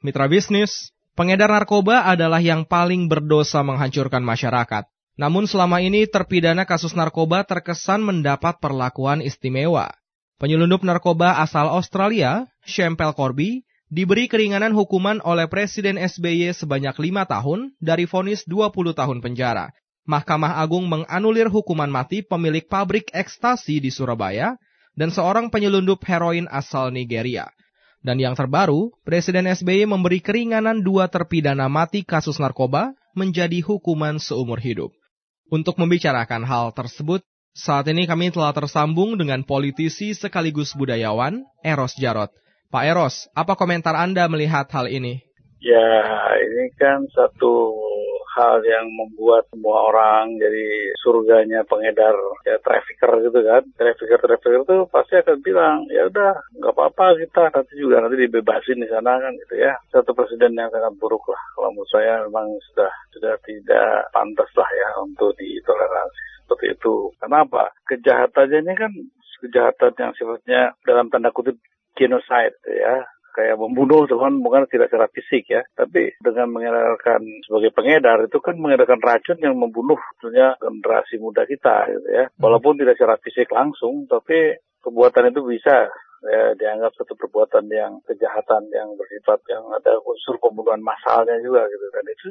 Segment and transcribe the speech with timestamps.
[0.00, 4.88] Mitra bisnis, pengedar narkoba adalah yang paling berdosa menghancurkan masyarakat.
[5.20, 9.92] Namun selama ini terpidana kasus narkoba terkesan mendapat perlakuan istimewa.
[10.40, 17.76] Penyelundup narkoba asal Australia, Shempel Corby, diberi keringanan hukuman oleh Presiden SBY sebanyak lima tahun
[17.76, 19.68] dari vonis 20 tahun penjara.
[20.08, 24.56] Mahkamah Agung menganulir hukuman mati pemilik pabrik ekstasi di Surabaya
[24.96, 27.52] dan seorang penyelundup heroin asal Nigeria.
[28.00, 34.56] Dan yang terbaru, Presiden SBY memberi keringanan dua terpidana mati kasus narkoba menjadi hukuman seumur
[34.56, 34.88] hidup.
[35.52, 37.20] Untuk membicarakan hal tersebut,
[37.52, 42.30] saat ini kami telah tersambung dengan politisi sekaligus budayawan, Eros Jarot.
[42.70, 45.20] Pak Eros, apa komentar Anda melihat hal ini?
[45.60, 45.90] Ya,
[46.40, 47.76] ini kan satu
[48.40, 52.16] hal yang membuat semua orang jadi surganya pengedar
[52.48, 53.62] ya trafficker gitu kan.
[53.76, 58.80] Trafficker trafficker itu pasti akan bilang ya udah nggak apa-apa kita nanti juga nanti dibebasin
[58.80, 59.76] di sana kan gitu ya.
[59.92, 61.42] Satu presiden yang sangat buruk lah.
[61.52, 67.12] Kalau menurut saya memang sudah sudah tidak pantas lah ya untuk ditoleransi seperti itu.
[67.20, 67.68] Kenapa?
[67.84, 68.92] Kejahatannya ini kan
[69.40, 71.56] kejahatan yang sifatnya dalam tanda kutip
[71.96, 78.26] genocide ya kayak membunuh teman bukan tidak secara fisik ya, tapi dengan mengedarkan sebagai pengedar
[78.26, 82.24] itu kan mengedarkan racun yang membunuh tentunya generasi muda kita gitu ya.
[82.28, 82.38] Hmm.
[82.42, 85.88] Walaupun tidak secara fisik langsung, tapi perbuatan itu bisa
[86.26, 91.86] ya, dianggap satu perbuatan yang kejahatan yang bersifat yang ada unsur pembunuhan masalnya juga gitu
[91.92, 92.26] dan itu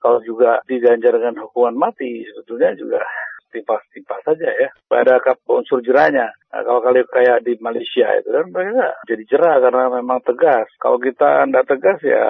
[0.00, 3.02] kalau juga diganjar dengan hukuman mati sebetulnya juga
[3.50, 4.70] tipas-tipas saja ya.
[4.86, 5.18] Pada
[5.50, 6.30] unsur jerahnya.
[6.50, 10.66] Nah, kalau kali kayak di Malaysia itu kan mereka jadi jerah karena memang tegas.
[10.82, 12.26] Kalau kita tidak tegas ya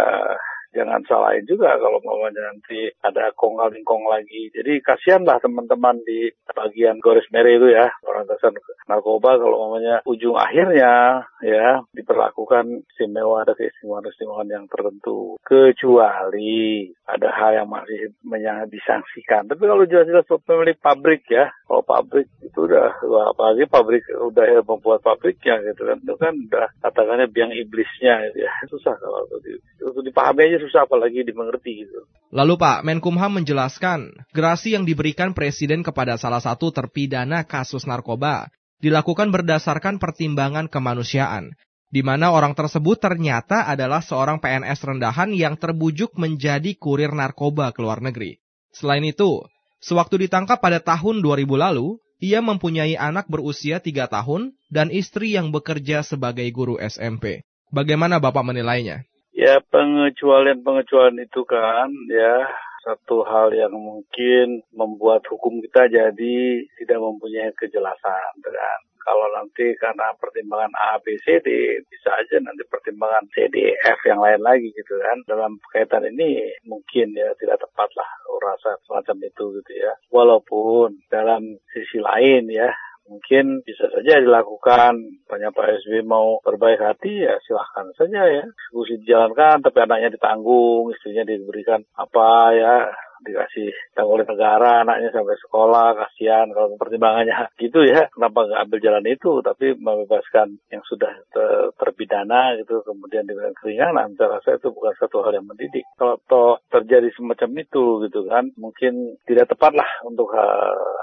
[0.70, 4.50] jangan salahin juga kalau mamanya nanti ada kong kaling kong lagi.
[4.54, 8.54] Jadi kasihanlah teman-teman di bagian Goris Mere itu ya, pemberantasan
[8.86, 15.38] narkoba kalau mamanya ujung akhirnya ya diperlakukan istimewa ada keistimewaan-keistimewaan yang tertentu.
[15.42, 19.50] Kecuali ada hal yang masih menyang disangsikan.
[19.50, 22.30] Tapi kalau jelas-jelas pemilik pabrik ya, kalau pabrik
[22.66, 23.00] udah,
[23.32, 28.52] apalagi pabrik udah membuat pabriknya gitu kan, itu kan udah katakannya biang iblisnya gitu ya.
[28.72, 32.04] Susah kalau itu, itu dipahami aja susah apalagi dimengerti gitu.
[32.30, 39.28] Lalu Pak Menkumham menjelaskan, gerasi yang diberikan Presiden kepada salah satu terpidana kasus narkoba dilakukan
[39.28, 41.52] berdasarkan pertimbangan kemanusiaan,
[41.92, 47.80] di mana orang tersebut ternyata adalah seorang PNS rendahan yang terbujuk menjadi kurir narkoba ke
[47.84, 48.40] luar negeri.
[48.72, 49.44] Selain itu,
[49.84, 55.50] sewaktu ditangkap pada tahun 2000 lalu, ia mempunyai anak berusia 3 tahun dan istri yang
[55.50, 57.48] bekerja sebagai guru SMP.
[57.72, 59.08] Bagaimana Bapak menilainya?
[59.32, 62.44] Ya pengecualian-pengecualian itu kan ya
[62.84, 66.38] satu hal yang mungkin membuat hukum kita jadi
[66.80, 68.79] tidak mempunyai kejelasan kan.
[69.00, 71.48] Kalau nanti karena pertimbangan A, B, C, D,
[71.88, 75.18] bisa aja nanti pertimbangan C, D, F yang lain lagi gitu kan.
[75.26, 79.92] Dalam kaitan ini mungkin ya tidak tepat lah rasa semacam itu gitu ya.
[80.08, 82.72] Walaupun dalam sisi lain ya
[83.10, 84.94] mungkin bisa saja dilakukan.
[85.26, 88.44] Banyak Pak SBY mau berbaik hati ya silahkan saja ya.
[88.46, 92.76] Diskusi dijalankan tapi anaknya ditanggung, istrinya diberikan apa ya
[93.24, 97.48] dikasih tanggung negara anaknya sampai sekolah kasihan kalau pertimbangannya.
[97.60, 99.32] Gitu ya kenapa nggak ambil jalan itu?
[99.44, 105.22] Tapi membebaskan yang sudah ter terpidana gitu kemudian dengan keringanan saya rasa itu bukan satu
[105.24, 105.84] hal yang mendidik.
[105.96, 110.32] Kalau toh terjadi semacam itu gitu kan mungkin tidak tepat lah untuk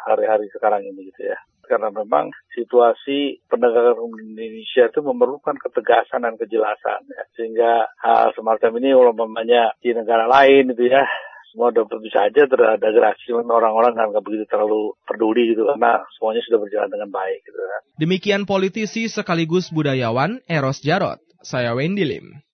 [0.07, 1.37] hari-hari sekarang ini gitu ya.
[1.67, 7.23] Karena memang situasi penegakan hukum Indonesia itu memerlukan ketegasan dan kejelasan ya.
[7.35, 11.03] sehingga hal semacam ini umpamanya di negara lain itu ya
[11.51, 16.41] semua udah bisa aja ada gerasi orang-orang kan nggak begitu terlalu peduli gitu karena semuanya
[16.45, 17.81] sudah berjalan dengan baik gitu kan.
[17.97, 21.19] Demikian politisi sekaligus budayawan Eros Jarot.
[21.41, 22.46] Saya Wendy Lim.